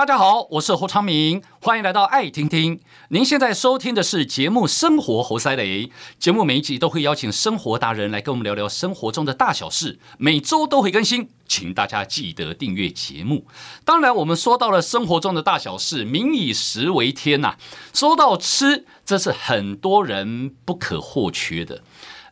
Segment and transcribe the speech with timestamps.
[0.00, 2.80] 大家好，我是侯昌明，欢迎来到爱听听。
[3.10, 5.84] 您现在收听的是节目《生活猴塞雷》，
[6.18, 13.46] 节目每一集都会邀请生活达人来跟我们聊聊生活中的大小事，每周都会更新，请大家记得订阅节目。
[13.84, 17.56] 当然，我们说到了生活中的大小事，民以食为天呐、
[17.92, 21.82] 说到吃，这是很多人不可或缺的。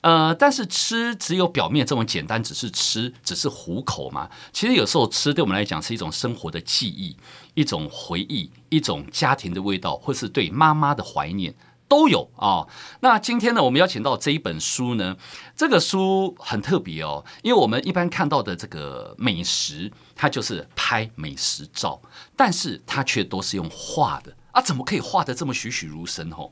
[0.01, 4.31] 呃，但是吃只有表面这么简单，只是吃，只是糊口嘛。
[4.53, 7.17] 其实有时候吃对我们来讲是一种生活的记忆，
[7.55, 11.55] 一种回忆，一种家庭的味道，或是对妈妈的怀念
[11.89, 12.67] 都有啊、
[13.01, 15.17] 那今天呢，我们邀请到这一本书呢，
[15.57, 22.01] 这个书很特别哦，因为我们一般看到的这个美食，它就是拍美食照，
[22.37, 24.35] 但是它却都是用画的。
[24.53, 26.31] 啊，怎么可以画的这么栩栩如生？
[26.31, 26.51] 哦，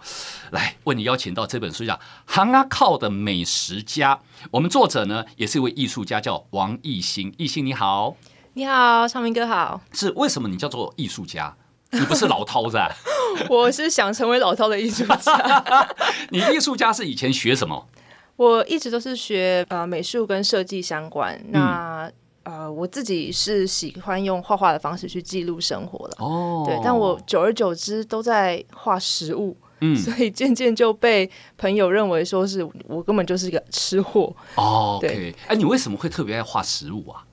[0.50, 1.94] 来为你邀请到这本书叫
[2.26, 4.14] 《行阿靠的美食家》，
[4.50, 7.34] 我们作者呢也是一位艺术家，叫王艺兴。
[7.38, 8.16] 艺兴你好，
[8.54, 9.80] 你好，昌明哥好。
[9.92, 11.56] 是为什么你叫做艺术家？
[11.90, 12.78] 你不是老饕子？
[13.48, 15.86] 我是想成为老饕的艺术家。
[16.30, 17.88] 你艺术家是以前学什么？
[18.36, 21.40] 我一直都是学呃美术跟设计相关。
[21.48, 22.12] 那、嗯
[22.46, 34.98] 呃，我自己是喜欢用画画的方式去记录生活的哦，对，但我久而久之都在画食物，嗯， 所以渐渐就被朋友认为说是我根本就是一个吃货哦。
[35.00, 37.24] 对，哎，你为什么会特别爱画食物啊？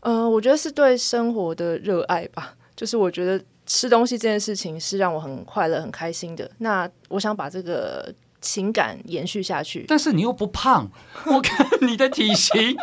[0.00, 6.50] 呃，我觉得是对生活的热爱吧，就是我觉得吃东西这件事情是让我很快乐、很开心的。
[6.58, 10.90] 那我想把这个情感延续下去，但是你又不胖，
[11.24, 12.76] 我看你的体型。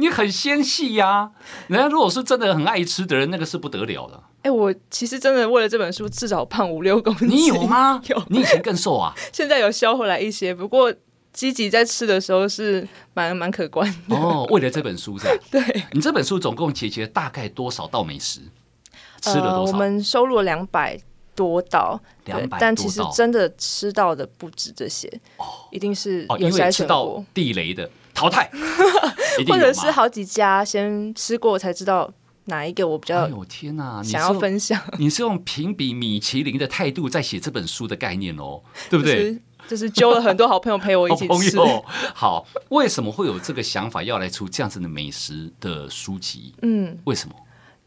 [0.00, 1.30] 你很纤细呀，
[1.68, 4.16] 人家如果是真的很爱吃的人，那个是不得了的。
[4.38, 7.28] 哎、欸，我其实真的为了这本书，至少胖五六公斤。
[7.28, 8.00] 你有吗？
[8.08, 8.24] 有。
[8.28, 9.12] 你以前更瘦啊？
[9.30, 10.92] 现在有消回来一些，不过
[11.34, 14.16] 积极在吃的时候是蛮蛮可观的。
[14.16, 15.32] 哦，为了这本书是吧？
[15.52, 15.84] 对。
[15.92, 18.40] 你这本书总共集结大概多少道美食？
[19.20, 19.72] 吃了多少？
[19.72, 20.98] 呃、我们收录了两百
[21.36, 25.06] 多道，两百，但其实真的吃到的不止这些。
[25.36, 27.90] 哦，一定是有因为吃到地雷的。
[28.12, 28.50] 淘汰，
[29.44, 32.12] 或者是好几家先吃过才知道
[32.46, 33.24] 哪一个我比较。
[33.24, 34.02] 哎呦天哪！
[34.02, 39.16] 想要分享， 你是用评比米其林的态度在写这本书的概念哦，对不对？
[39.16, 41.56] 就是、就是揪了很多好朋友陪我一起 吃。
[42.14, 46.54] 好，为什么会有这个想法要来出这样子的美食的书籍？
[46.62, 47.34] 嗯，为什么？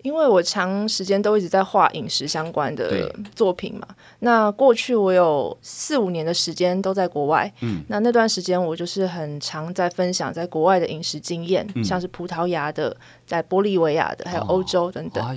[0.04, 3.88] 因为我长时间都一直在画饮食相关的作品嘛，
[4.20, 15.26] 那过去我有四五年的时间都在国外，嗯，那那段时间我就是很常在分享在国外的饮食经验，嗯，像是葡萄牙的、在玻利维亚的，还有欧洲等等。
[15.26, 15.36] 哦，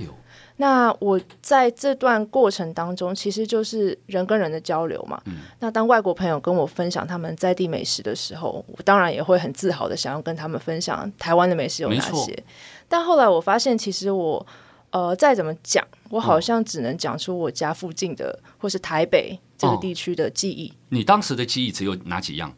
[0.59, 5.21] 那我在这段过程当中，其实就是人跟人的交流嘛。
[5.27, 12.43] 嗯，那当外国朋友跟我分享他们在地美食的时候，我当然也会很自豪的想要跟他们分享台湾的美食有哪些。
[12.89, 14.47] 但后来我发现，其实我，
[14.91, 20.73] 呃，再怎么讲，我好像只能讲出我家附近的，嗯、或是台北这个地区的记忆。
[20.88, 22.55] 你当时的记忆只有哪几样？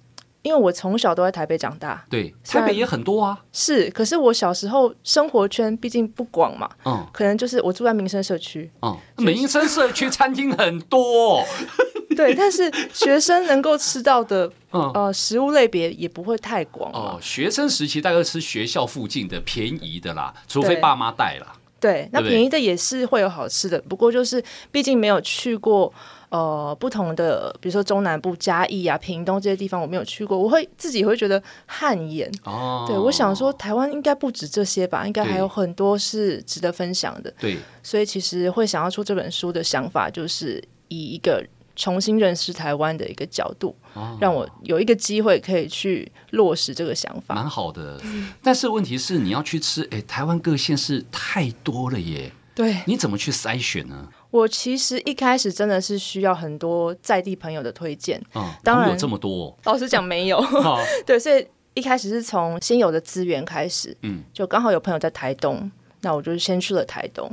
[0.48, 2.02] 因为我从小都在台北长大。
[2.08, 3.38] 对，台北也很多啊。
[3.52, 6.66] 是，可是我小时候生活圈毕竟不广嘛。
[6.86, 7.06] 嗯。
[7.12, 8.70] 可能就是我住在民生社区。
[8.80, 8.96] 嗯。
[9.18, 11.44] 民生社区餐厅很多。
[12.16, 17.18] 对，但是学生能够吃到的，呃，食物类别也不会太广哦。
[17.20, 21.52] 学生时期大概吃学校附近的便宜的啦，除非爸妈带啦。
[21.80, 25.92] 对，那便宜的也是会有好吃的，不过就是毕竟没有去过，
[26.28, 32.30] 呃，不同的，比如说中南部嘉义啊、屏东这些地方，我没有去过，我会自己会觉得汗颜。
[32.44, 37.32] 哦，对，我想说台湾应该不止这些吧，应该还有很多是值得分享的。
[37.38, 41.44] 对，所以其实会想要出这本书的想法，就是以一个。
[41.78, 47.98] 重新认识台湾的一个角度，哦，让我有一个机会可以去落实这个想法，蛮好的。
[48.42, 52.32] 但是问题是，你要去吃，哎，台湾各县市太多了耶。
[52.54, 54.08] 对，你怎么去筛选呢？
[54.32, 58.20] 我其实一开始真的是需要很多在地朋友的推荐。
[58.34, 60.44] 嗯，当然有这么多，老实讲没有。
[61.06, 63.96] 对，所以一开始是从现有的资源开始。
[64.02, 65.70] 嗯，就刚好有朋友在台东。
[66.00, 67.30] 那我就先去了台东，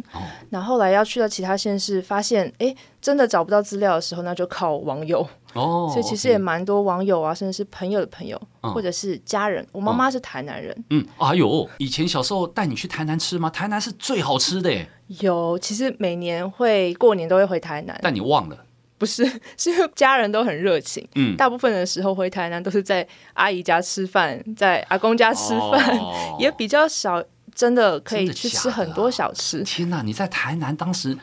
[0.50, 5.28] 那、哦、后，后来要去到其他县市，发现哎，真的找不到资料的时候，那就靠网友。
[5.54, 9.66] 哦，所以其实也蛮多网友啊，甚至是朋友的朋友，嗯、或者是家人。
[9.72, 10.76] 我妈妈是台南人。
[10.90, 13.50] 嗯，哎呦，以前小时候带你去台南吃吗？
[13.50, 14.88] 台南是最好吃的耶。
[15.20, 17.98] 有，其实每年会过年都会回台南。
[18.02, 18.58] 但你忘了？
[18.98, 19.26] 不是，
[19.58, 21.08] 是因为家人都很热情。
[21.16, 27.24] 嗯，大部分的时候回台南都是在阿姨家吃饭，在阿公家吃饭，哦、也比较少。
[27.56, 29.64] 真的可以去吃很多小吃。
[29.64, 30.04] 天哪！
[30.04, 31.18] 你在台南当时，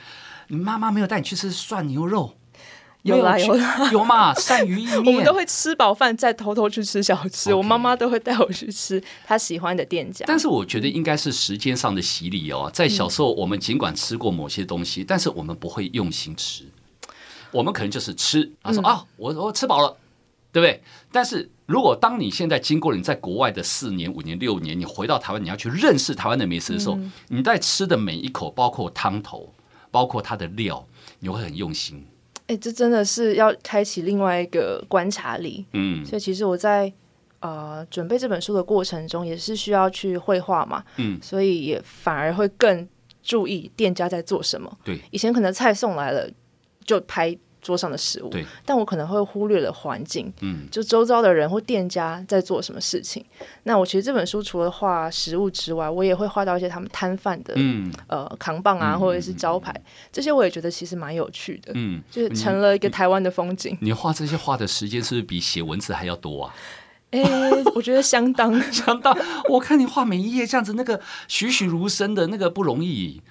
[0.49, 2.35] 你妈妈没有带你去吃涮牛肉？
[3.03, 4.33] 有啦有啦有嘛？
[4.35, 7.53] 鳝鱼意面， 我们都会吃饱饭再偷偷去吃小吃。
[7.53, 10.25] 我妈妈都会带我去吃她喜欢的店家。
[10.29, 12.71] 但是我觉得应该是时间上的洗礼哦。
[12.73, 16.65] 在小时候，我们尽管吃过某些东西，嗯、但是我们不会用心吃。
[17.51, 19.97] 我们可能就是吃，他说、嗯、啊，我我吃饱了，
[20.53, 20.81] 对不对？
[21.11, 29.55] 但是如果当你现在经过了你在国外的四年、五年、六年，你回到台湾，你要去认识台湾的美食的时候，嗯、你在吃的每一口，包括汤头，
[29.91, 30.87] 包括它的料，
[31.21, 32.07] 你会很用心。
[32.49, 35.65] 哎，这真的是要开启另外一个观察力。
[35.73, 36.93] 嗯，所以其实我在
[37.41, 40.85] 呃准备这本书的过程中，也是需要去绘画嘛。
[40.99, 42.87] 嗯，所以也反而会更
[43.23, 44.79] 注意店家在做什么。
[44.85, 46.31] 对，以前可能菜送来了。
[46.85, 48.31] 就拍桌上的食物，
[48.67, 53.25] 但我可能会忽略了环境，嗯，就周遭的人或店家在做什么事情。
[53.63, 63.79] 那我其实这本书除了画食物之外，我也会画到一些他们摊贩的，嗯，呃，扛棒啊，或者是招牌，嗯，这些我也觉得其实蛮有趣的，嗯，就是成了一个台湾的风景。
[63.81, 66.55] 你画这些画的时间是不是比写文字还要多啊？
[67.13, 67.23] 哎，
[67.77, 69.17] 我觉得相当 相当。
[69.49, 73.23] 我看你画每一页这样子，那个栩栩如生的那个不容易。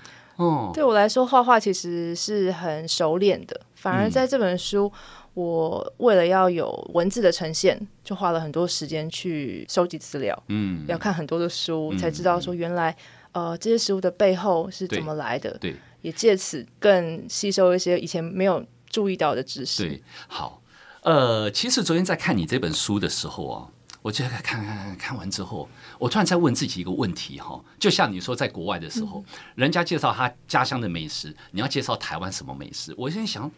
[0.42, 3.62] 哦，对我来说，画画其实是很熟练的。
[3.76, 5.00] 反而在这本书，嗯、
[5.36, 10.44] 我为了要有文字的呈现，就花了很多时间去收集资料。
[10.48, 12.96] 嗯，要看很多的书，嗯、才知道说原来，
[13.32, 15.58] 呃，这些食物的背后是怎么来的。
[15.60, 19.84] 对，对也借此更吸收一些以前没有注意到的知识。
[19.84, 20.62] 对，好，
[21.04, 23.68] 呃，其实昨天在看你这本书的时候啊。
[24.02, 25.70] 我就看看看看完之后，
[26.00, 32.96] 我突然在问自己一个问题哈，就像你说，在国外的时候，人家介绍他家乡的美食，你要介绍台湾什么美食？
[32.98, 33.52] 我现在想，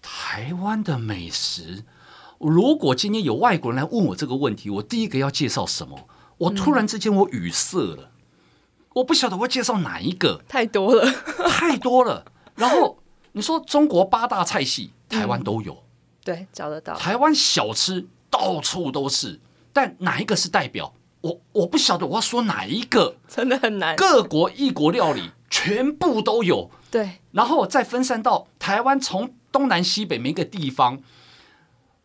[0.00, 1.82] 台湾的美食，
[2.38, 6.08] 如果今天有外国人来问我这个问题，我第一个要介绍什么？
[6.38, 8.12] 我突然之间我语塞了，
[8.94, 11.10] 我不晓得我介绍哪一个，太多了，
[11.48, 12.24] 太多了。
[12.54, 13.02] 然后
[13.32, 15.82] 你说中国八大菜系，台湾都有，
[16.22, 16.94] 对，找得到。
[16.94, 19.40] 台湾小吃到处都是。
[19.78, 20.92] 但哪一个是代表？
[21.20, 23.94] 我我不晓得我要说哪一个，真的很难。
[23.94, 31.00] 各国异国料理全部都有，对，然后再分散到台湾，从东南西北每一个地方，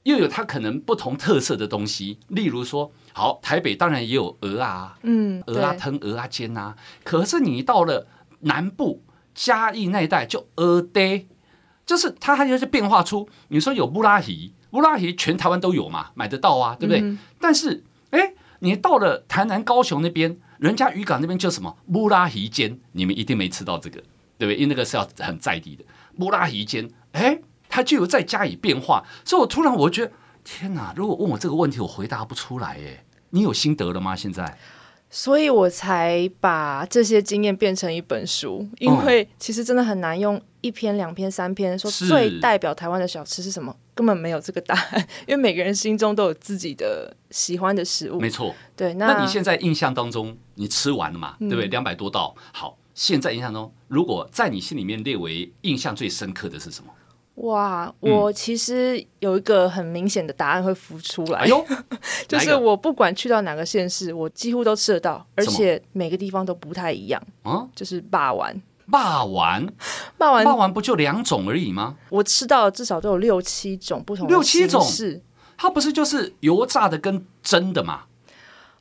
[0.03, 2.19] 又有它可能不同特色的东西。
[2.27, 6.75] 例如说，好，台北当然也有鹅啊，嗯，鹅啊汤、鹅啊煎啊。
[7.03, 8.05] 可是你到了
[8.41, 9.01] 南部
[9.33, 11.25] 嘉义那一带，就鹅呆，
[11.87, 13.27] 就是它还有些变化出。
[13.47, 14.53] 你说有布拉提。
[14.73, 17.01] 乌拉提全台湾都有嘛，买得到啊，对不对？
[17.01, 24.01] 嗯、但是，哎，你到了台南、高雄那边，人家渔港那边叫什么乌拉提煎，你们一定没吃到这个，
[24.37, 24.55] 对不对？
[24.55, 25.83] 因为那个是要很在地的
[26.19, 27.39] 乌拉提煎，哎，
[27.69, 29.03] 它就有再加以变化。
[29.23, 30.11] 所以我突然我觉得，
[30.43, 30.93] 天哪！
[30.95, 32.77] 如果问我这个问题，我回答不出来。
[32.79, 34.15] 哎，你有心得了吗？
[34.15, 34.57] 现在？
[35.15, 48.19] 所以我才把这些经验变成一本书，因为其实真的很难用一篇、两篇、三篇说最代表台湾的小吃是什么，根本没有这个答案， 因为每个人心中都有自己的喜欢的食物。
[48.19, 48.95] 没错，对。
[48.95, 51.35] 那，那你现在印象当中，你吃完了嘛？
[51.39, 51.67] 对不对？
[51.67, 52.75] 两百多道，好。
[52.95, 56.91] 现在印象中，如果在你心里面列为印象最深刻的是什么？
[57.35, 61.39] 哇，我其实有一个很明显的答案会浮出来。
[61.39, 61.47] 哎，
[62.27, 67.21] 就是我不管去到哪个县市，我几乎都吃得到，而且每个地方都不太一样。
[67.43, 68.61] 嗯，就是肉圆。
[68.85, 69.67] 肉圆，
[70.19, 71.95] 肉圆，肉圆不就两种而已吗？
[72.09, 74.85] 我吃到至少都有六七种不同的六七种，
[75.57, 78.03] 它不是就是油炸的跟蒸的吗？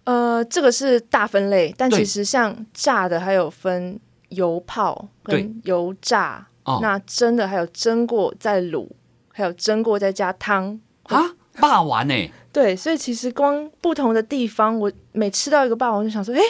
[0.05, 6.49] 呃，这个是大分类，但其实像炸的还有分油泡跟油炸。
[6.65, 8.89] 哦、那蒸的还有蒸过再卤，
[9.33, 11.23] 还有蒸过再加汤啊，
[11.61, 12.31] 霸王呢？
[12.53, 16.41] 对，所以其实光不同的地方，我每吃到一个霸王，就想说，哎，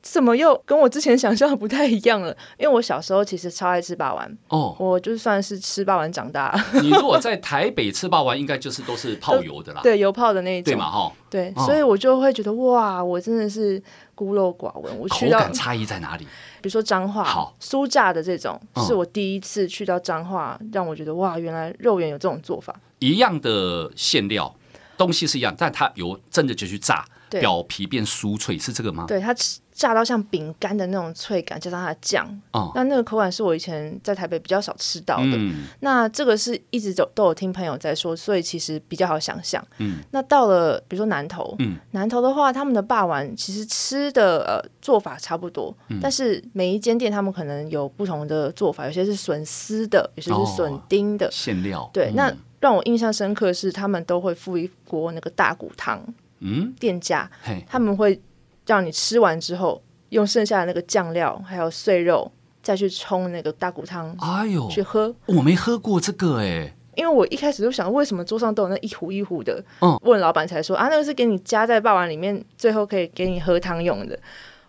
[0.00, 2.34] 怎么又跟我之前想象的不太一样了？
[2.58, 6.58] 因为我小时候其实超爱吃霸王哦，我就算是吃霸王长大。
[6.80, 10.90] 你如果在台北吃霸王，应该就是都是泡 油的啦，对，油泡的那一种，对嘛？
[10.90, 13.82] 哈，对，所以我就会觉得哇，我真的是
[14.14, 14.98] 孤陋寡闻。
[14.98, 16.26] 我去到口感差异在哪里？
[16.62, 17.56] 比如说彰化好。
[17.60, 22.74] 酥炸的这种，是我第一次去到彰化，嗯，让我觉得哇，原来肉圆有这种做法。
[22.98, 24.54] 一样的馅料，
[24.96, 27.04] 东西是一样，但它油真的就去炸，
[27.38, 29.04] 表皮变酥脆，是这个吗？
[29.06, 29.34] 对，它。
[29.72, 35.30] 炸到像饼干的那种脆感，加上它的酱，哦，那那个口感是我以前在台北比较少吃到的。
[35.32, 39.66] 嗯、那这个是一直都都有听朋友在说，所以其实比较好想象。
[39.78, 51.88] 嗯，那到了比如说南投，嗯，南投的话，他们的霸王其实吃的呃做法差不多，嗯，但是每一间店他们可能有不同的做法，有些是笋丝的，有些是笋丁的馅料。
[51.90, 56.04] 对，嗯、那让我印象深刻的是他们都会附一锅那个大骨汤。
[56.40, 57.30] 嗯，店家
[57.66, 58.20] 他们会。
[58.66, 62.30] 让你吃完之后，用剩下的那个酱料还有碎肉，
[62.62, 64.14] 再去冲那个大骨汤。
[64.20, 65.12] 哎呦，去喝！
[65.26, 69.64] 我没喝过这个哎，因为我一开始就想，为什么桌上都有那一壶一壶的？
[69.80, 74.16] 嗯，问老板才说啊，那个是给你加在霸王里面，最后可以给你喝汤用的。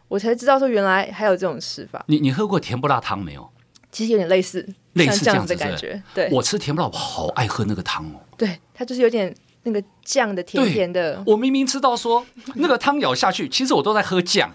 [0.08, 2.04] 我才知道说原来还有这种吃法。
[2.08, 3.48] 你你喝过甜不辣汤没有？
[3.92, 6.02] 其实有点类似，类似这样子的感觉。
[6.16, 8.20] 对，我吃甜不辣，我好爱喝那个汤哦。
[8.36, 11.22] 对，它就是有点那个酱的甜甜的。
[11.26, 12.26] 我明明知道说
[12.56, 14.52] 那个汤咬下去，其实我都在喝酱。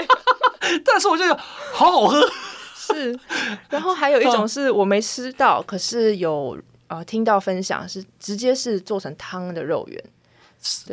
[0.84, 1.40] 但是我就觉得
[1.72, 2.28] 好好喝。
[2.74, 3.18] 是，
[3.68, 6.58] 然后还有一种是我没吃到，可是有
[6.88, 10.04] 呃听到分享是直接是做成汤的肉圆。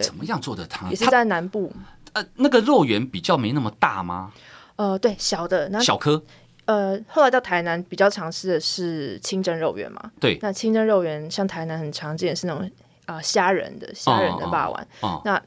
[0.02, 0.90] 怎么样做的汤？
[0.90, 1.72] 也是在南部。
[2.14, 4.32] 呃，那个肉圆比较没那么大吗？
[4.78, 6.24] 呃，对，小的，那小颗。
[6.66, 10.12] 呃，后来到台南比较常吃的是清蒸肉圆嘛。
[10.20, 12.70] 对，那清蒸肉圆像台南很常见是那种
[13.08, 14.88] 啊、呃、虾仁的虾仁的霸丸。
[15.02, 15.42] 哦哦、那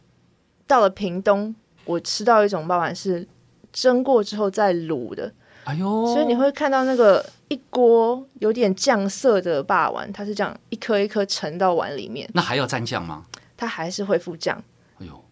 [0.67, 3.27] 到了屏东，我吃到一种霸王是
[3.73, 5.33] 蒸过之后再卤的。
[5.65, 12.29] 哎呦，所以你会看到那个一锅有点酱色的霸王，它是这样一颗一颗盛到碗里面。
[12.35, 13.25] 那还要蘸酱吗？
[13.57, 14.61] 它还是会附酱。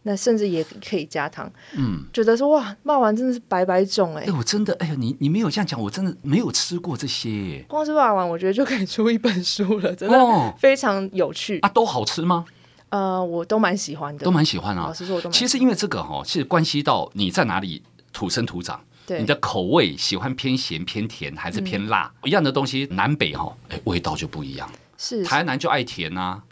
[0.09, 1.51] 那甚至也可以加糖。
[1.77, 4.31] 嗯，觉得说哇，骂丸真的是白白种哎、欸。
[4.31, 7.63] 哎，我真的哎呀，你你没有这样讲，我真的没有吃过这些。
[7.69, 11.69] 光是骂丸，我觉得就可以出一本书了，真的非常有趣、哦、啊！
[11.69, 12.47] 都好吃吗？
[12.89, 14.87] 呃，我都蛮喜欢的，都蛮喜欢啊。
[14.87, 15.31] 老实说，我。
[15.31, 18.81] 其实因为这个哈，其实关系到你在哪里土生土长。
[19.19, 22.13] 你的口味喜欢偏咸偏甜还是偏辣？
[22.23, 24.71] 嗯、一样的东西，南北哈，哎，味道就不一样。
[24.99, 26.43] 是，台南就爱甜啊。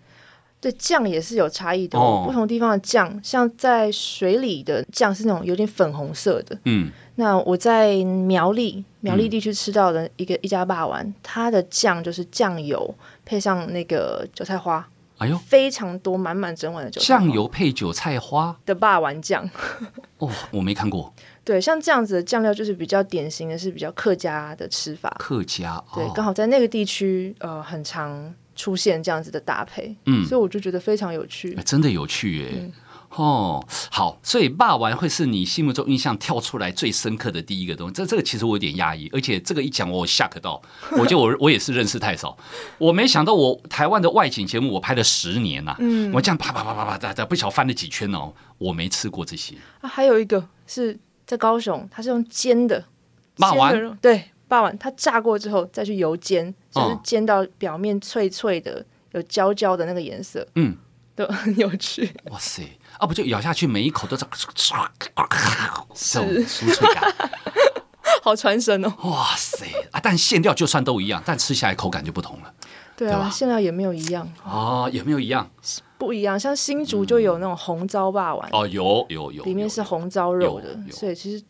[0.67, 6.59] 对，酱也是有差异的、哦，不同地方的酱，像在水里的酱是那种有点粉红色的。
[6.65, 12.93] 嗯，那我在苗栗苗栗地区吃到的一个、嗯、一家霸王，它的酱就是酱油
[13.25, 14.85] 配上那个韭菜花。
[15.19, 17.21] 哎呦，非常多，满满整碗的韭菜花。
[17.21, 19.49] 酱油配韭菜花的霸王酱。
[20.19, 21.15] 哦，我没看过。
[21.45, 25.15] 对，像这样子的酱料就是比较典型的是比较客家的吃法。
[25.21, 29.95] 客家，对，刚好在那个地区，呃，很常出现这样子的搭配。
[30.07, 31.55] 嗯，所以我就觉得非常有趣。
[31.55, 32.73] 欸、真的有趣耶、嗯！
[33.11, 37.95] 哦，好，所以霸王会是你心目中印象跳出来最深刻的第一个东西。
[37.95, 40.61] 这这个其实我有点压抑，而且这个一讲我吓到，
[40.99, 42.37] 我就我 我也是认识太少，
[42.79, 49.89] 我没想到我台湾的外景节目我拍了十年呐、啊，嗯，我这样啪啪啪啪啪在不晓翻了几圈哦，我没吃过这些啊。
[49.89, 50.99] 还有一个是。
[51.27, 52.85] 在高雄，它是用煎的，
[53.37, 60.77] 霸王对，霸王它炸过之后再去油煎，就是煎到表面脆脆的，有焦焦的那个颜色，嗯，
[61.15, 62.11] 都 很有趣。
[62.31, 62.63] 哇塞，
[62.99, 67.15] 啊不就咬下去每一口都是唰这种酥脆感，
[68.23, 68.93] 好传神哦。
[69.05, 72.53] 哇塞啊，但馅料就算都一样，但吃下来口感就不同了。
[72.97, 75.51] 对啊，馅料也没有一样哦，也没有一样。
[75.99, 81.43] 不一样，像新竹就有那种红糟霸王哦，有有有，里面是红糟肉的，所以其实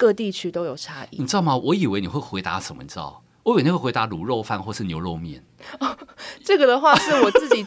[0.00, 1.18] 各地区都有差异。
[1.18, 1.54] 你知道吗？
[1.54, 2.82] 我以为你会回答什么？
[2.82, 3.22] 你知道？
[3.42, 5.44] 我以为你会回答卤肉饭或是牛肉面。
[5.78, 5.94] 哦，
[6.42, 7.66] 这个的话是我自己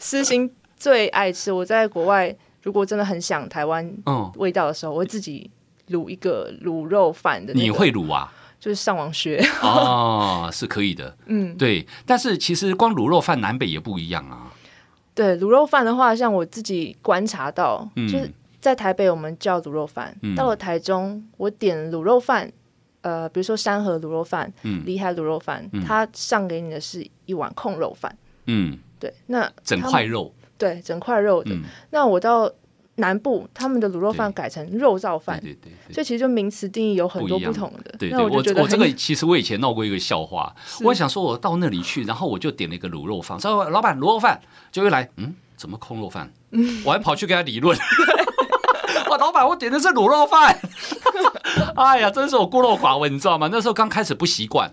[0.00, 1.52] 私心最爱吃。
[1.52, 3.88] 我在国外如果真的很想台湾
[4.34, 5.48] 味道的时候，嗯，我会自己
[5.90, 7.64] 卤一个卤肉饭的，那个。
[7.64, 8.32] 你会卤啊？
[8.58, 11.16] 就是上网学哦，是可以的。
[11.26, 11.86] 嗯，对。
[12.04, 14.52] 但是其实光卤肉饭南北也不一样啊。
[15.14, 22.50] 对卤肉饭的话，像我自己观察到，嗯、就是在台北我们叫卤肉饭，嗯、到了台中我点卤肉饭，
[23.00, 32.52] 呃，比如说山河卤肉饭、嗯、厉害卤肉饭，它上给你的是一碗控肉饭，嗯，对，那整块肉，对，整块肉的，嗯、那我到。
[32.96, 37.94] 南部他们的卤肉饭改成肉燥饭，对对对，这其实就名词定义有很多不同的。
[37.98, 44.38] 对，对，对，我我这个其实我以前闹过一个笑话，我想说我到那里去，然后我就点了一个卤肉饭，说老板卤肉饭，
[44.70, 46.30] 就会来，嗯，怎么空肉饭？
[46.50, 47.74] 嗯， 我还跑去跟他理论，
[49.10, 50.56] 哇，老板我点的是卤肉饭，
[51.76, 53.48] 哎呀，真是我孤陋寡闻，你知道吗？
[53.50, 54.72] 那时候刚开始不习惯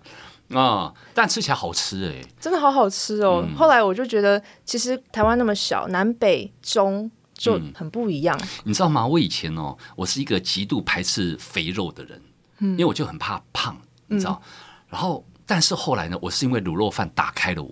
[0.54, 3.44] 啊，但吃起来好吃哎，真的好好吃哦。
[3.48, 7.10] 嗯、后来我就觉得，其实台湾那么小，南北中。
[7.40, 9.06] 就很不一样、嗯，你知道吗？
[9.06, 12.20] 我以前哦，我是一个极度排斥肥肉的人，
[12.58, 13.78] 嗯，因为我就很怕胖，
[14.08, 14.42] 你知道。
[14.44, 14.50] 嗯、
[14.90, 17.70] 然后，但是后来呢，我是因为卤肉饭打开了我，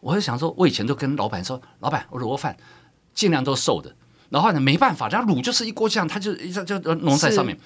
[0.00, 2.54] 我就想说，我以前都跟老板说，老板，我卤肉饭
[3.14, 3.90] 尽量都瘦的。
[4.30, 7.58] 然后呢，没办法，然后卤就是一锅酱，它就一下就浓在上面。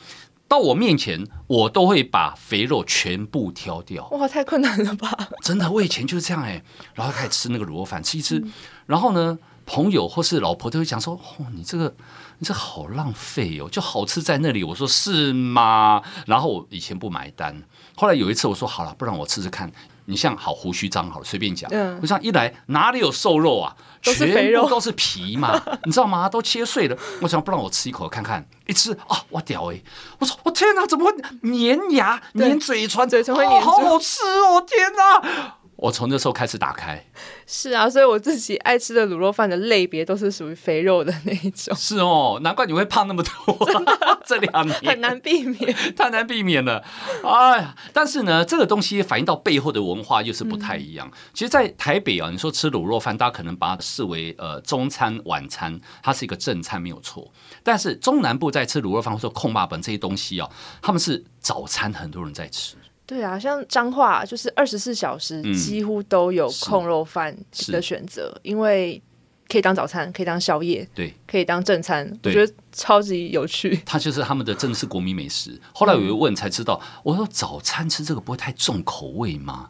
[0.49, 4.07] 到我面前，我都会把肥肉全部挑掉。
[4.09, 5.17] 哇，太困难了吧？
[5.43, 6.65] 真的，我以前就是这样哎、欸。
[6.95, 8.53] 然后开始吃那个卤肉饭，吃一吃，嗯、
[8.87, 9.39] 然后呢？
[9.67, 11.95] 朋友或是老婆都会讲说：“哦，你这个，
[12.39, 17.63] 你这好浪费哦，就好吃在那里。”我说：“是吗？”然后我以前不买单，
[17.97, 19.73] 后来有一次我说：“好了，不然我吃吃看。”
[20.07, 21.71] 你像好胡须章好了，随便讲。
[21.73, 23.75] 嗯，我想一来哪里有瘦肉啊？
[24.03, 26.29] 全部都是皮嘛， 你知道吗？
[26.29, 26.97] 都切碎了。
[27.23, 29.81] 我想不让我吃一口看看，一吃啊，我屌哎！
[30.19, 33.09] 我说我天哪，怎么会粘牙、粘嘴唇？
[33.09, 34.61] 嘴唇会粘、哦，好好吃哦！
[34.67, 35.57] 天哪！
[35.77, 37.05] 我从那时候开始打开。
[37.47, 41.75] 是啊，所以我自己爱吃的卤肉饭的类别都是属于肥肉的那一种。
[41.77, 43.69] 是哦，难怪你会胖那么多。
[44.25, 46.83] 这两年很难避免， 太难避免了。
[47.23, 51.07] 哎呀，但是呢，这个东西反映到背后的文化又是不太一样。
[51.09, 57.31] 嗯、其实，在台北啊，你说吃卤肉饭，大家可能把它视为呃中餐晚餐，它是一个正餐没有错。
[57.63, 60.49] 但是中南部在吃卤肉饭或者说焢肉饭这些东西啊，
[60.81, 62.77] 他们是早餐，很多人在吃。
[63.07, 67.37] 对啊，像彰化就是二十四小时几乎都有控肉饭
[67.69, 69.01] 的选择，嗯、因为
[69.47, 73.79] 可以当早餐，可以当宵夜，对，可以当正餐，我觉得超级有趣。
[73.85, 75.61] 它就是他们的真的是国民美食。
[75.75, 79.69] 后来我又问才知道，嗯、我说早餐吃这个不会太重口味吗？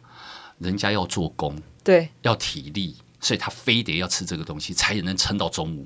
[0.59, 5.85] 人家要做工，对，要体力，所以他非得要吃这个东西，才能撑到中午。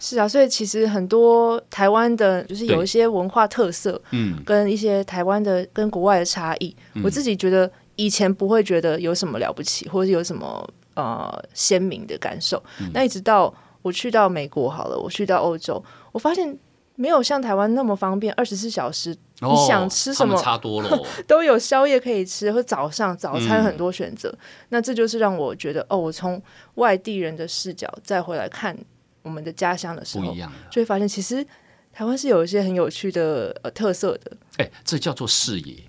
[0.00, 12.60] 是啊，所以其实很多台湾的，就是有一些文化特色，嗯，跟一些台湾的跟国外的差异，嗯、我自己觉得以前不会觉得有什么了不起，或者有什么呃鲜明的感受。
[12.80, 16.58] 嗯、那一直到我去到美国好了，我去到欧洲，我发现
[16.94, 24.30] 没有像台湾那么方便，二十四小时你想吃什么，差多了， 都有宵夜可以吃，或早上早餐很多选择。
[24.30, 24.38] 嗯、
[24.70, 26.42] 那这就是让我觉得，哦，我从
[26.76, 28.74] 外地人的视角再回来看。
[29.22, 30.34] 我们的家乡的时候，
[30.70, 31.46] 就会发现其实
[31.92, 34.36] 台湾是有一些很有趣的呃特色的。
[34.58, 35.84] 哎，这叫做视野。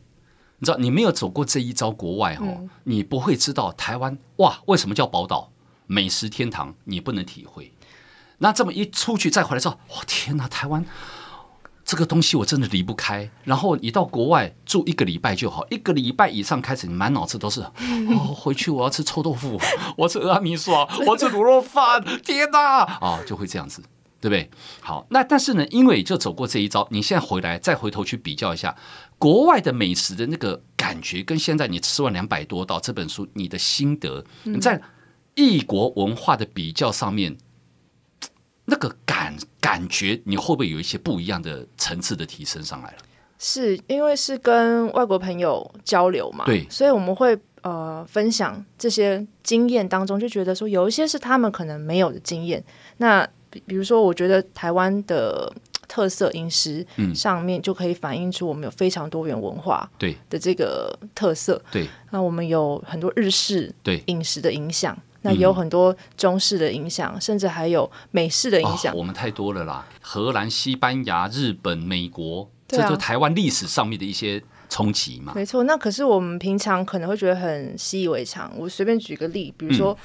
[0.58, 5.52] 你知道，你没有走过这一招国外哈，嗯、你不会知道台湾哇，为什么叫宝岛
[5.88, 6.76] 美食天堂？
[6.84, 7.74] 你不能体会。
[8.38, 10.86] 那这么一出去再回来之后，哇天哪，台湾
[11.92, 13.30] 这个东西我真的离不开。
[13.44, 19.60] 然后你到国外住一个礼拜就好，一个礼拜以上开始，你满脑子都是哦，回去我要吃臭豆腐，
[19.98, 23.82] 我要吃阿米索， 我要吃卤肉饭， 天哪啊，就会这样子，
[24.22, 24.50] 对不对？
[24.80, 28.74] 好，那但是呢，因为就走过这一招，你现在回来再回头去比较一下
[29.18, 34.82] 国外的美食的那个感觉，跟现在你吃完两百多道这本书你的心得，你在
[35.36, 37.38] 异国文化的比较上面。
[38.66, 42.98] 那个感感觉，你会不会有一些不一样的层次的提升上来了？
[43.40, 46.46] 是因为是跟外国朋友交流嘛？
[46.46, 52.64] 对，所以我们会呃分享这些经验当中，就觉得说有一些是他们可能没有的经验。
[52.98, 55.52] 那比比如说，我觉得台湾的
[55.88, 61.60] 特色饮食上面就可以反映出我们有非常多元文化对的这个特色。
[61.72, 64.96] 对，那我们有很多日式对饮食的影响。
[65.22, 68.94] 那有很多中式的影响，嗯、甚至还有美式的影响。
[68.94, 75.34] 哦、我们太多了啦，荷兰、西班牙、日本、美国，啊、这就台湾历史上面的一些冲击嘛。
[75.36, 78.52] 没错，那可是我们平常可能会觉得很习以为常。
[78.58, 79.96] 我随便举个例，比如说，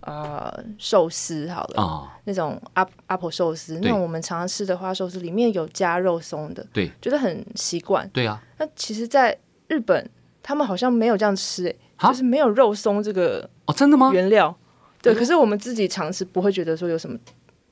[0.00, 8.08] 嗯、呃，寿司好了，哦、那种阿阿婆寿司，那种我们常常吃的花寿司，里面有加肉松的，对，觉得很习惯。
[8.10, 10.10] 对啊，那其实，在日本，
[10.42, 13.48] 他们好像没有这样吃、欸，哎，就是没有肉松这个。
[13.66, 14.10] 哦，真的吗？
[14.12, 14.56] 原料
[15.02, 17.18] 对，可是我们自己尝试不会觉得说有什么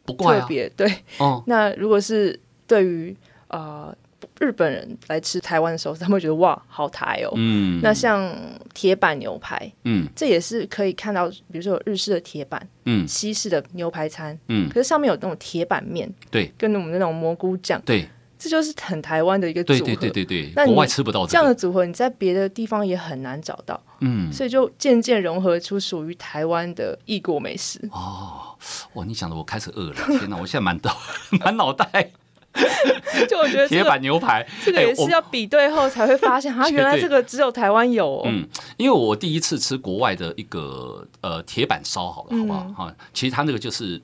[0.05, 0.69] 不特别。
[0.71, 3.17] 对，哦， 那如果是对于
[3.49, 3.95] 呃
[4.41, 7.33] 日本人来吃台湾的时候，他们会觉得哇，好台哦。
[7.37, 8.29] 嗯，那像
[8.73, 18.09] 铁板牛排，嗯，这也是可以看到，比如说有日式的铁板，嗯，西式的牛排餐，嗯，可是上面有那种铁板面，对，跟我们那种蘑菇酱，对。
[18.45, 20.53] 这就是很台湾的一个组合，对对对对对。
[20.55, 23.83] 那国外吃不到这样的组合，你在别的地方也很难找到。
[24.01, 27.81] 嗯，所以就渐渐融合出属于台湾的异国美食。
[27.91, 28.55] 哦，
[28.93, 29.05] 哇！
[29.07, 30.37] 你讲的我开始饿了， 天哪！
[30.37, 30.95] 我现在满脑
[31.41, 32.11] 满脑袋。
[33.27, 38.21] 就我觉得铁板牛排，这个也是要比对后才会发现，啊，原来这个只有台湾有。
[38.27, 42.61] 嗯，因为我第一次吃国外的一个呃铁板烧，好了，好不好？
[42.77, 44.03] 哈，其实他那个就是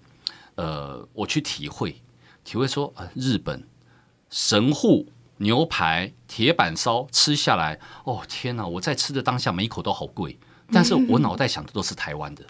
[0.55, 1.95] 呃，我去体会
[2.43, 3.63] 体会说，呃，日本。
[4.31, 8.65] 神户牛排、铁板烧吃下来，哦天哪！
[8.65, 10.39] 我在吃的当下，每一口都好贵，
[10.73, 12.45] 但是我脑袋想的都是台湾的，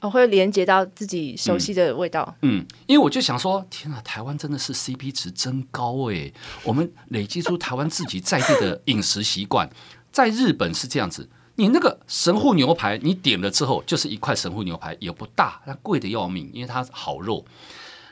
[0.00, 2.34] 我、哦、会连接到自己熟悉的味道。
[2.42, 6.32] 嗯，因为我就想说，天哪，台湾真的是 CP 值真高哎！
[6.64, 9.70] 我们累积出台湾自己在地的饮食习惯，
[10.10, 17.44] 在日本是这样子，你那个神户牛排，你点了之后就是一块神户牛排，也不大，它贵的要命，因为它好肉，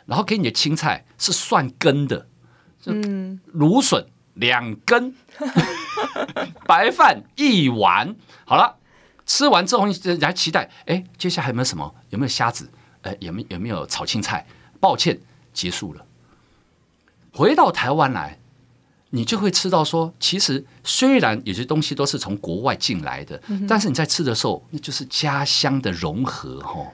[0.07, 2.29] 然后给你的青菜是蒜根的。
[2.87, 5.15] 嗯，芦笋两根，
[6.67, 8.15] 白饭一碗，
[8.45, 8.77] 好了，
[9.27, 11.95] 吃完之后你还期待，哎，接下来还有没有什么？
[12.11, 12.71] 有没有虾子？
[13.03, 14.47] 哎，有没有有没有炒青菜？
[14.81, 15.19] 抱歉，
[15.53, 16.05] 结束了。
[17.33, 18.39] 回到台湾来，
[19.11, 26.89] 你就会吃到说，其实虽然有些东西都是从国外进来的，嗯、但是你在吃的时候，那就是家乡的融合，哦。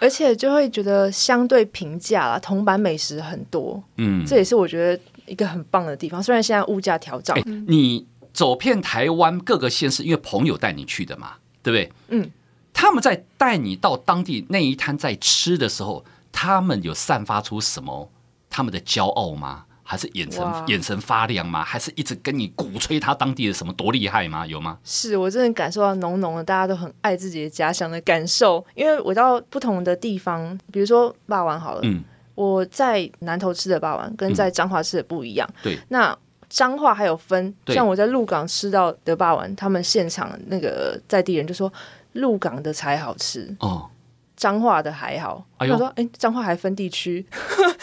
[0.00, 5.00] 而且就会觉得相对平价啦，铜板美食很多，嗯，这也是我觉得
[5.32, 6.22] 一个很棒的地方。
[6.22, 11.92] 虽然现在物价调涨，你走遍台湾各个县市，因为朋友带你去的嘛，对不对？
[12.08, 12.30] 嗯，
[12.74, 18.10] 他们在带你到当地那一摊在吃的时候，他们有散发出什么
[18.50, 19.64] 他们的骄傲吗？
[19.84, 21.62] 还是眼神眼神发亮吗？
[21.62, 24.46] 还是一直跟你鼓吹他当地的什么多厉害吗？
[24.46, 24.78] 有吗？
[24.84, 28.64] 是我真的感受到浓浓的大家都很爱自己的家乡的感受。
[28.74, 32.02] 因为我到不同的地方，比如说肉圆好了，嗯，
[32.34, 35.48] 我在南投吃的霸王跟在彰化吃的不一样。
[35.62, 36.16] 对，那
[36.48, 41.72] 彰化还有分，像我在鹿港吃到的肉圆，他们现场那个在地人就说
[42.12, 43.88] 鹿港的才好吃哦。
[44.34, 47.24] 彰化的还好，他说：“哎，彰化还分地区，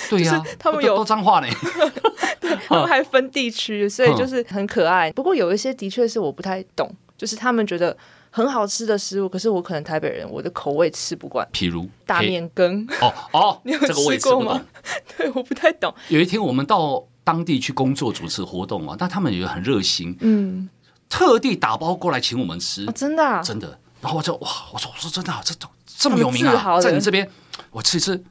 [0.10, 1.48] 对呀， 他们有都彰化呢，
[2.42, 5.10] 对，他们还分地区，所以就是很可爱。
[5.14, 7.96] 不过有一些的确是我不太懂，就是他们觉得
[8.30, 11.48] 很好吃的食物，可是我可能台北人，我的口味吃不惯。
[11.52, 14.66] 譬如大面羹，哦哦， 你有吃过吗？
[15.18, 15.94] 对，我不太懂。
[16.10, 20.70] 有一天我们到当地去工作主持活动啊，但他们也很热心，嗯，
[21.10, 23.80] 特地打包过来请我们吃，真的，真的。
[24.02, 27.30] 然后我就哇，我说我说真的，这种。”这么有名啊，在你这边，
[27.72, 28.24] 我吃一吃。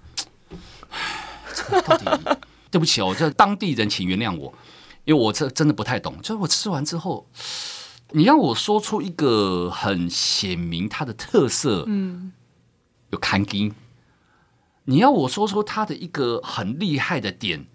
[1.52, 2.06] 这到底
[2.70, 4.50] 对不起哦，这当地人，请原谅我，
[5.04, 6.16] 因为我这真的不太懂。
[6.22, 7.26] 就是我吃完之后，
[8.12, 12.32] 你要我说出一个很显明它的特色，嗯，
[13.10, 13.74] 有看筋。
[14.84, 17.66] 你要我说出它的一个很厉害的点，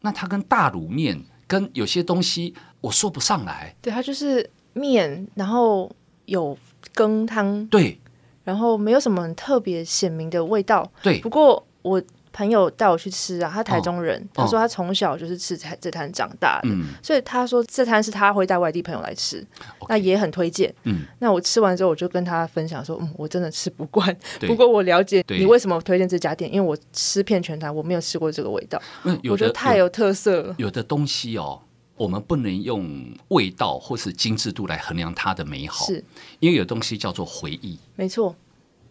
[0.00, 3.76] 那它跟大卤面跟有些东西我说不上来。
[3.80, 5.94] 对，它就是面，然后
[6.26, 6.58] 有
[6.92, 8.00] 羹汤，对。
[8.44, 10.90] 然后没有什么特别显明的味道。
[11.00, 11.20] 对。
[11.20, 20.74] 不过我朋友带我去吃啊，他台中人，哦、他说他从小就是吃这这摊长大的，嗯、所以他说这摊是他会带外地朋友来吃，嗯、那也很推荐。
[20.84, 21.02] 嗯。
[21.18, 24.16] 那我吃完之后，我就跟他分享说，嗯，我真的吃不惯。
[24.46, 28.80] 不过我了解你为什么推荐这家店，因为我吃遍全台，我没有吃过这个味道。
[29.04, 29.18] 嗯。
[29.24, 30.54] 我觉得太有特色了。
[30.58, 31.60] 有的东西哦。
[31.94, 36.02] 我们不能用味道或是精致度来衡量它的美好，是
[36.40, 38.34] 因为有东西叫做回忆，没错，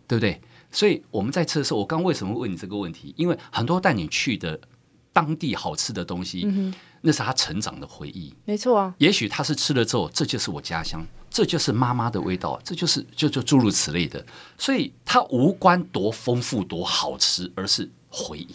[0.07, 0.39] 对不对？
[0.71, 3.13] 所以我们在吃的时候，我刚为什么问你这个问题？
[3.17, 4.59] 因为很多带你去的
[5.11, 8.95] 当地好吃的东西，嗯、那是他成长的回忆，没错啊。
[8.97, 14.25] 也许他是吃了之后，这就是我家乡，这就是妈妈的味道，这就是就就诸如此类的。
[14.57, 18.47] 所以它无关多丰富多好吃，而是回忆。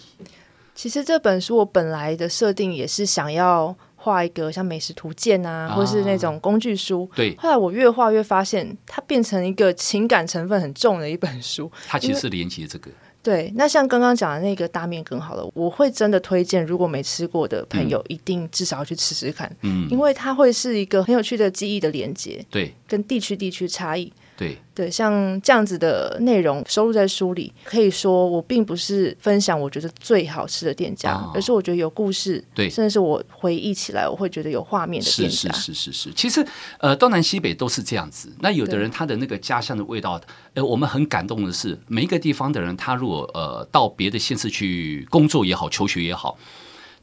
[0.74, 3.76] 其实这本书我本来的设定也是想要。
[4.07, 7.11] 画一个像美食图鉴啊，或是那种工具书。
[7.12, 7.35] 对。
[7.37, 11.69] 后来我越画越发现，它变成一个情感成分很重的一本书。
[11.88, 12.88] 它其实是连接这个。
[13.21, 13.53] 对。
[13.57, 19.51] 那像刚刚讲的那个大面羹好了，我会真的推荐，如果没吃过的朋友，一定至少要去吃吃看。
[19.62, 19.88] 嗯。
[19.90, 22.40] 因为它会是一个很有趣的记忆的连接。
[22.49, 22.73] 对。
[22.87, 24.12] 跟地区地区差异。
[24.37, 35.51] 对对，像这样子的内容收录在书里，可以说我并不是分享我觉得最好吃的店家，哦、而是我觉得有故事，对，甚至是我回忆起来我会觉得有画面的店家。
[35.53, 36.46] 是是是是是，其实
[36.79, 38.31] 呃，东南西北都是这样子。
[38.40, 46.37] 那有的人他的那个家乡的味道，对呃，我们很感动的是，每一个地方的人，他如果呃到别的县市去工作也好，求学也好。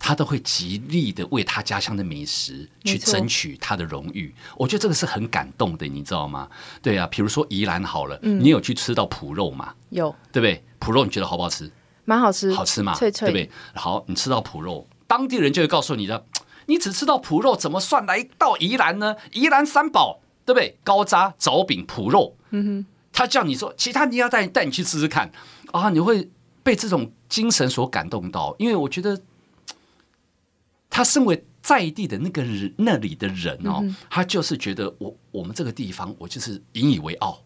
[0.06, 6.50] 他都会极力的为他家乡的美食去争取他的荣誉，我觉得这个是很感动的，你知道吗？
[6.82, 9.74] 对啊，比如说宜兰好了，你有去吃到脯肉吗？
[9.92, 10.62] 有，对不对？
[10.82, 11.72] 脯肉你觉得好不好吃？
[12.04, 13.56] 蛮好吃，好吃嘛，脆脆，对不对？
[13.76, 16.26] 好，你吃到脯肉，当地人就会告诉你的，
[16.66, 19.16] 你只吃到脯肉，怎么算来到宜兰呢？
[19.32, 20.78] 宜兰三宝，对不对？
[20.84, 25.32] 高渣、枣饼、脯肉，嗯哼，他叫你说，其他你要带带你去吃吃看
[25.72, 26.30] 啊，你会
[26.62, 29.22] 被这种精神所感动到，因为我觉得。
[30.94, 37.42] 他身为在地的那个人，那里的人哦，嗯、他就是觉得我我们这个地方，我就是引以为傲。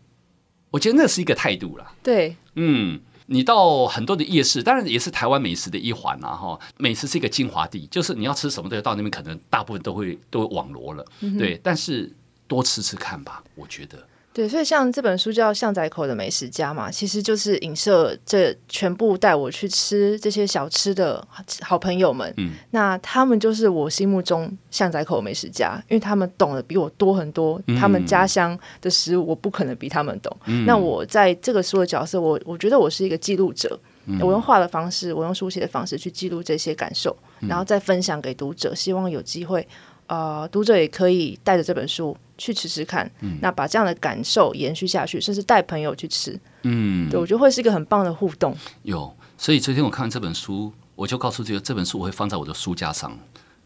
[0.69, 1.95] 我觉得那是一个态度啦。
[2.03, 6.31] 对，嗯，你到很多的夜市，当然也是台湾美食的一环啦。
[6.31, 11.05] 哈，美食是一个精华地，就是你要吃什么都要，到那边可能大部分都会都会网罗了。
[11.21, 12.13] 嗯、对，但是
[12.49, 14.05] 多吃吃看吧，我觉得。
[14.37, 21.27] 对，所以像这本书叫《巷仔口的美食家》嘛，其实就是影射这全部带我去吃这些小吃的
[21.61, 22.31] 好朋友们。
[22.37, 27.59] 嗯，那他们就是我心目中巷仔口美食家，因为他们懂得比我多很多。
[27.65, 30.31] 嗯、他们家乡的食物，我不可能比他们懂。
[30.45, 33.79] 嗯、那我在这个书的角色，我我觉得我是一个记录者。
[34.05, 38.75] 嗯、我用画的方式，我用书写的方式去记录这些感受，嗯、然后再分享给读者。
[38.75, 39.67] 希望有机会，
[40.05, 42.15] 呃，读者也可以带着这本书。
[42.37, 48.55] 去吃吃看，嗯、那把这样的感受延续下去，甚至带朋友去吃，嗯，对，我觉得会是一个很棒的互动。
[48.83, 53.17] 有，所以昨天我看这本书，我就告诉这个这本书我会放在我的书架上。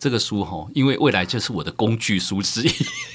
[0.01, 2.71] 这个书哈，因为未来就是我的工具书之一，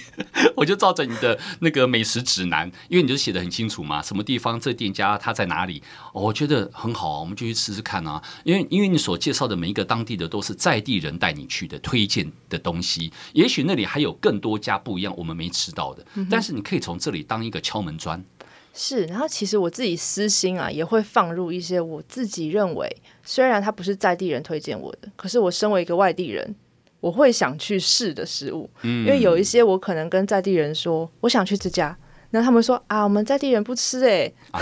[0.55, 8.23] 我就照着你的那个美食指南，因为你就写的很清楚嘛，什么地方这店家他在哪里，我觉得很好，我们就去试试看啊。
[8.45, 18.25] 因为因为你所介绍的每一个当地的都是在地人带你去的推荐的东西，也许那里还有更多家不一样我们没吃到的，但是你可以从这里当一个敲门砖。
[18.73, 26.55] 是，然后其实我自己私心啊，也会放入一些我自己认为，虽然他不是在地人推荐我的，可是我身为一个外地人，
[27.01, 28.69] 我会想去试的食物。
[28.83, 31.97] 嗯，因为有一些我可能跟在地人说，我想去这家，
[32.31, 34.35] 那他们说啊，我们在地人不吃哎、欸。
[34.51, 34.61] 啊，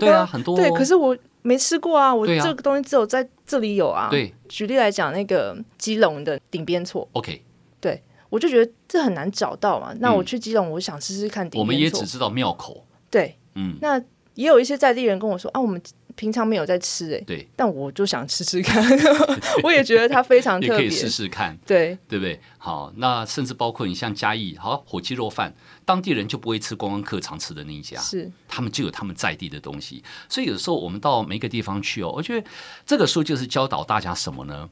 [0.00, 4.08] 对啊，很多、哦、对，可是我没吃过啊，我这个东西只有在这里有啊。
[4.10, 7.42] 对，举例来讲，那个基隆的顶边错，OK，
[7.80, 8.02] 对。
[8.28, 11.60] 我就觉得这很难找到嘛，那我去基隆，我想试试看顶边错。
[11.60, 12.82] 我们也只知道庙口。
[13.10, 14.00] 对，嗯，那
[14.36, 15.78] 也有一些在地人跟我说啊，我们
[16.16, 18.84] 平常没有在吃，哎，对，但我就想吃吃看，
[19.62, 22.40] 我也觉得它非常特别，可以试试看，对，对不对？
[22.58, 28.30] 好，那甚至包括你像嘉义，好火鸡肉饭，当地人就不会吃观光客常吃的那一家，是。
[28.48, 32.46] 他们就有他们在地的东西，所以有时候我们到每个地方去哦，我觉得
[32.86, 34.68] 这个书就是教导大家什么呢？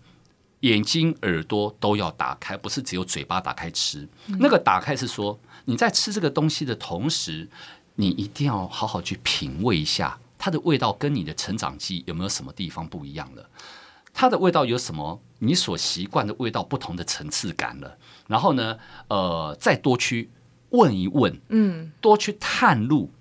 [0.61, 4.07] 眼睛、耳朵都要打开，不是只有嘴巴打开吃。
[4.26, 7.48] 嗯、那个打开是说，你在吃这个东西的同时，
[7.94, 13.46] 你一定要好好去品味一下它的味道，跟你的成长记忆有没有什么地方不一样了？
[14.14, 17.98] 它的味道有什么你所习惯的味道不同的层次感了？
[18.26, 20.31] 然后呢，呃，再多去
[20.70, 23.12] 问一问，嗯，多去探路，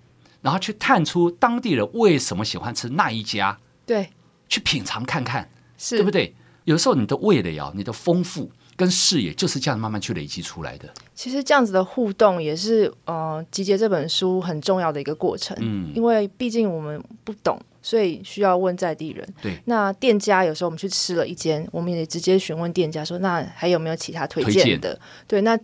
[0.42, 4.12] 然后去探出当地人为什么喜欢吃那一家，对，
[4.48, 6.34] 去品尝看看，是对不对？
[6.64, 10.88] 有时候你的味蕾啊，你的丰富跟视野就是这样慢慢去累积出来的。
[11.14, 15.58] 其实这样子的互动也是呃，集结这本书很重要的一个过程。
[15.60, 19.28] 嗯，因为毕竟我们不懂，所以需要问在地人。
[19.42, 24.98] 对，那店家有时候我们去吃了一间，我们也直接询问店家说，那还有没有其他推荐的？
[25.28, 25.60] 对，那。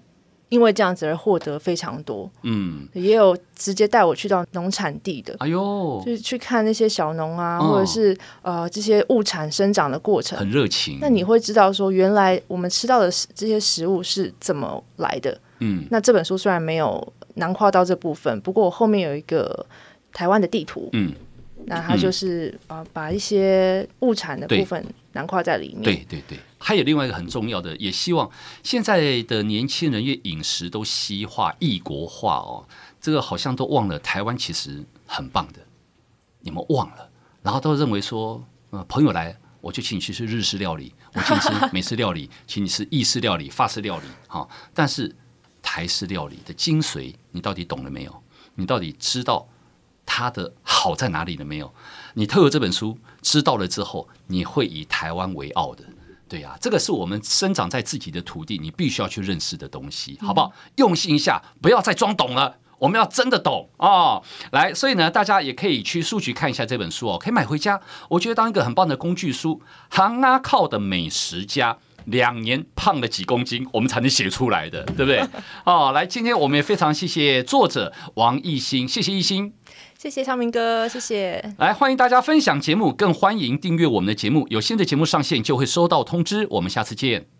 [0.49, 10.99] 因为这样子而获得非常多，嗯，也有直接带我去到农产地的，哎呦，就是去看那些小农啊，哦、或者是呃这些物产生长的过程，很热情。
[11.01, 15.86] 那你会知道说，原来我们吃到的这些食物是怎么来的，嗯。
[15.89, 19.65] 那这本书虽然没有囊括到这部分，不过我后面有一个
[20.13, 21.12] 台湾的地图，嗯。
[21.67, 25.82] 那它就是啊，嗯、把一些物产的部分囊括在里面。
[25.82, 28.30] 对对对，还有另外一个很重要的，也希望
[28.63, 32.67] 现在的年轻人，因为饮食都西化、异国化哦，
[33.01, 35.60] 这个好像都忘了台湾其实很棒的，
[36.41, 37.10] 你们忘了，
[37.41, 45.15] 然后都认为说，呃，朋友来我就请你去吃日式料理，我请你吃 美式料理，请你吃意式料理、法式料理，哈，但是
[45.63, 48.23] 台式料理的精髓，你到底懂了没有？
[48.54, 49.47] 你到底知道？
[50.06, 51.74] 它的好在哪里了没有？
[52.13, 55.84] 你透过这本书知道了之后，你会以台湾为傲的。
[56.28, 60.52] 对呀、啊，这个是我们生长在自己的土地，你必须要去认识的东西，好不好？
[60.78, 64.24] 用心一下，不要再装懂了，我们要真的懂哦。
[64.52, 67.80] 来，所以呢，大家也可以去书局看一下这本书哦，可以买回家。
[68.10, 69.62] 我觉得当一个很棒的工具书。
[69.89, 75.24] 行阿靠的美食家，两年胖了几公斤，我们才能写出来的，对不对？
[75.63, 79.54] 哦，来，今天我们也非常谢谢作者王艺兴，谢谢艺兴。
[80.06, 81.44] 谢谢昌明哥，谢谢。
[81.58, 84.46] 来，欢迎大家分享节目，更欢迎订阅我们的节目。
[84.52, 86.46] 有新的节目上线就会收到通知。
[86.52, 87.35] 我们下次见。